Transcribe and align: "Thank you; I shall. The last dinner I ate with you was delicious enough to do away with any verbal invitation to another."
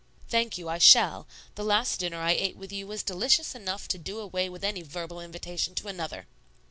"Thank 0.29 0.57
you; 0.57 0.67
I 0.67 0.79
shall. 0.79 1.27
The 1.53 1.63
last 1.63 1.99
dinner 1.99 2.17
I 2.19 2.31
ate 2.31 2.57
with 2.57 2.71
you 2.73 2.87
was 2.87 3.03
delicious 3.03 3.53
enough 3.53 3.87
to 3.89 3.99
do 3.99 4.17
away 4.17 4.49
with 4.49 4.63
any 4.63 4.81
verbal 4.81 5.21
invitation 5.21 5.75
to 5.75 5.87
another." 5.89 6.25